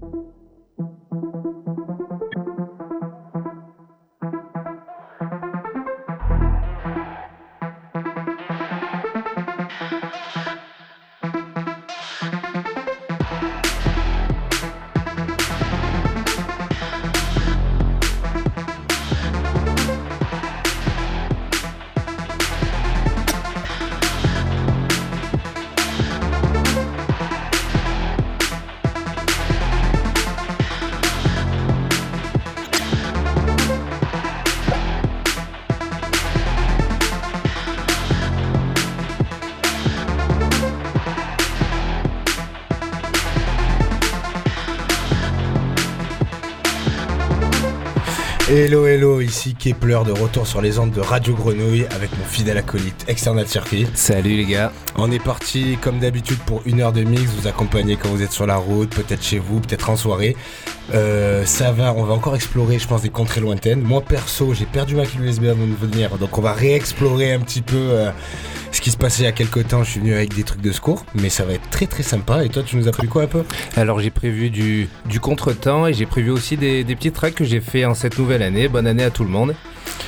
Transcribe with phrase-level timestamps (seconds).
[0.00, 0.47] you
[48.68, 52.58] Hello hello, ici Kepler de retour sur les ondes de Radio Grenouille avec mon fidèle
[52.58, 53.86] acolyte External Circuit.
[53.94, 54.72] Salut les gars.
[54.96, 58.32] On est parti comme d'habitude pour une heure de mix, vous accompagner quand vous êtes
[58.32, 60.36] sur la route, peut-être chez vous, peut-être en soirée.
[60.92, 63.80] Euh, ça va, on va encore explorer, je pense, des contrées lointaines.
[63.80, 67.40] Moi perso, j'ai perdu ma clé USB avant de venir, donc on va réexplorer un
[67.40, 68.10] petit peu euh,
[68.78, 69.82] ce qui se passait il y a quelques temps.
[69.82, 72.44] Je suis venu avec des trucs de secours, mais ça va être très très sympa.
[72.44, 73.42] Et toi, tu nous as pris quoi un peu?
[73.76, 77.44] Alors j'ai prévu du, du contretemps et j'ai prévu aussi des, des petits tracks que
[77.44, 78.68] j'ai fait en cette nouvelle année.
[78.68, 79.56] Bonne année à tout le monde.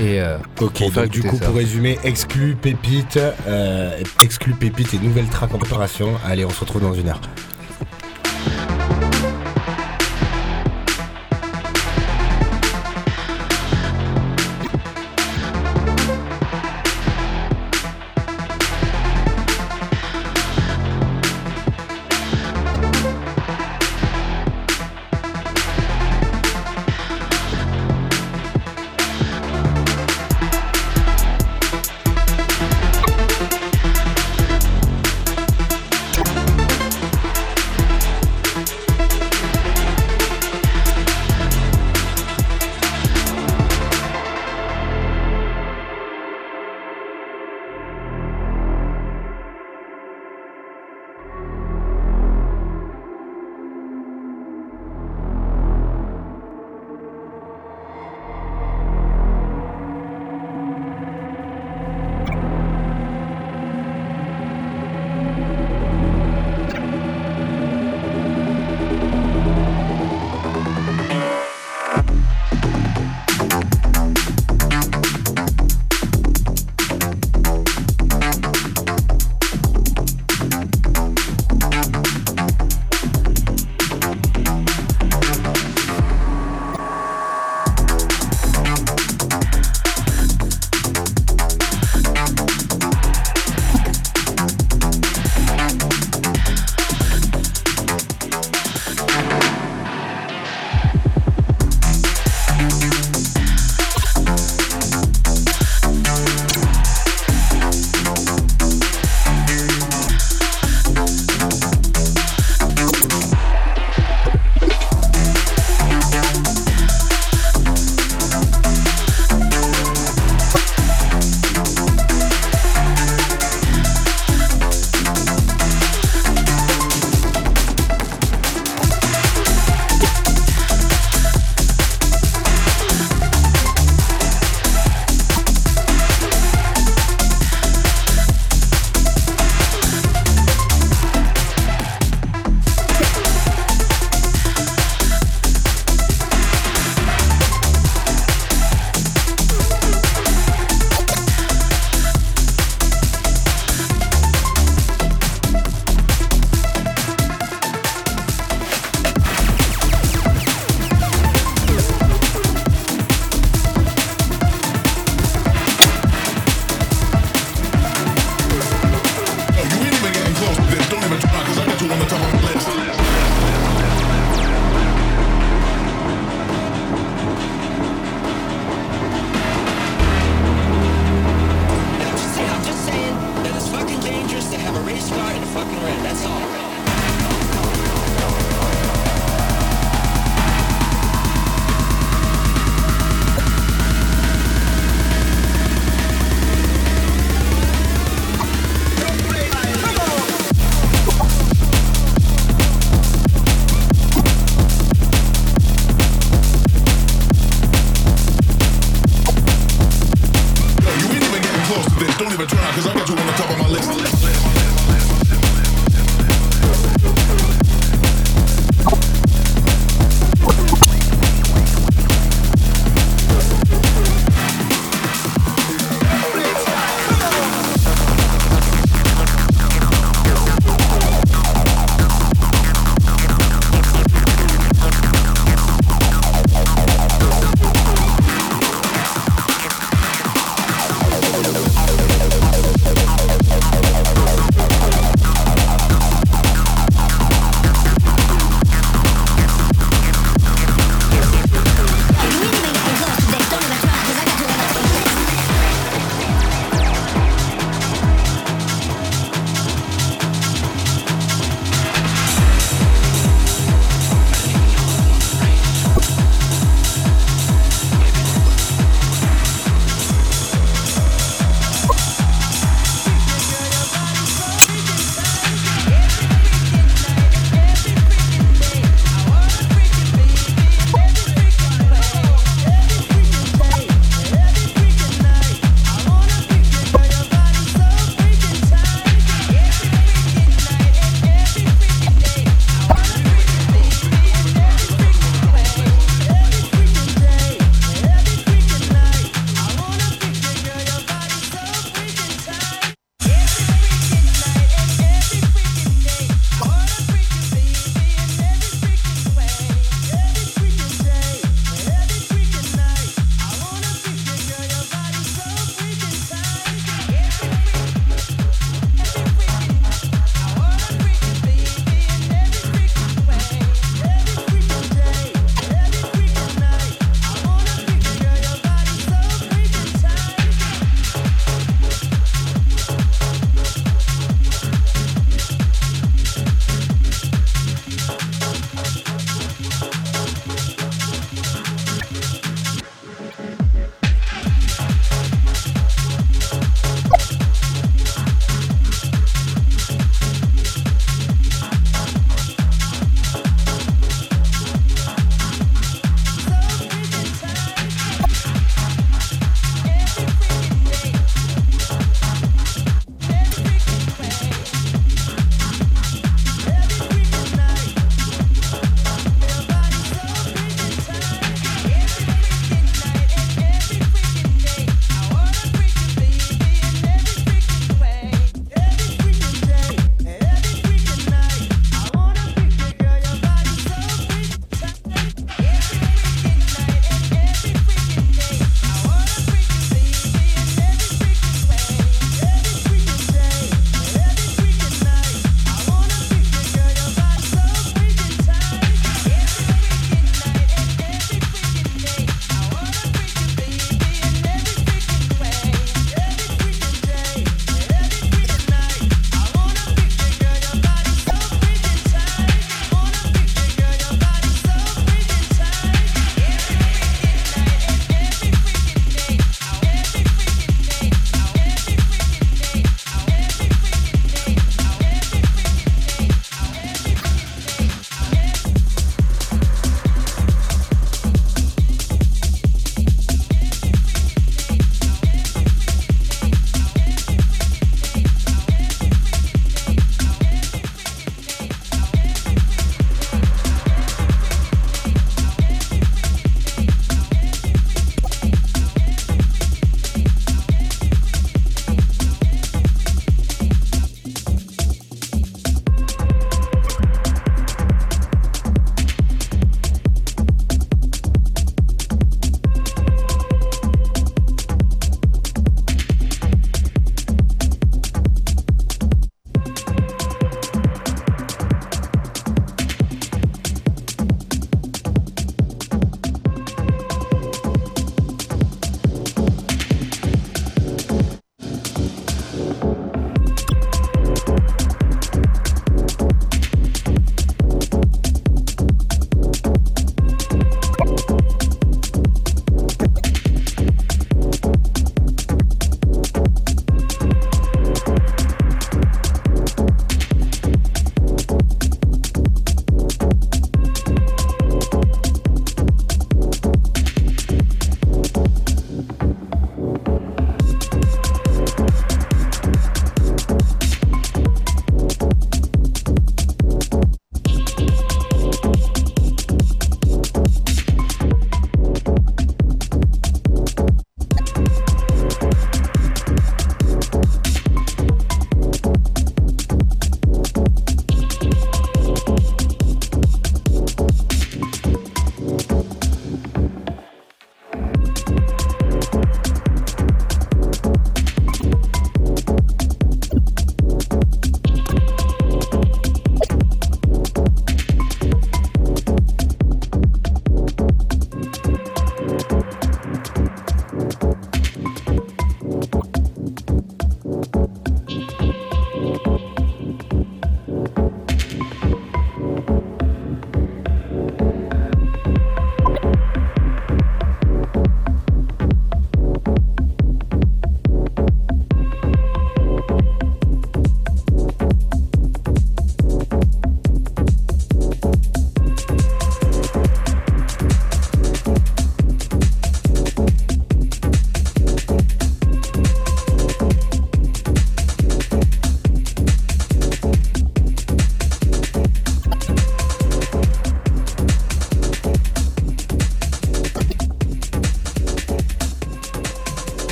[0.00, 1.46] Et euh, Ok, donc du coup, ça.
[1.46, 6.14] pour résumer, exclu pépite, euh, exclu pépite et nouvelle track en préparation.
[6.26, 7.20] Allez, on se retrouve dans une heure.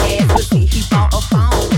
[0.00, 0.66] ass pussy.
[0.66, 1.71] He bought a phone.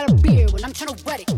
[0.00, 1.29] got a beard when I'm tryna wet it.